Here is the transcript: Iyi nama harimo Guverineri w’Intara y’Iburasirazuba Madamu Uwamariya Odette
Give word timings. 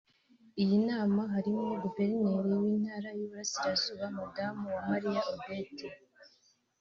Iyi 0.61 0.77
nama 0.89 1.21
harimo 1.33 1.67
Guverineri 1.83 2.53
w’Intara 2.63 3.09
y’Iburasirazuba 3.17 4.05
Madamu 4.17 4.61
Uwamariya 4.67 5.21
Odette 5.33 5.87